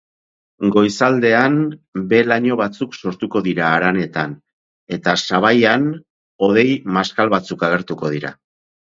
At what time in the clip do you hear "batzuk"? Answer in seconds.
2.61-2.95, 7.35-7.67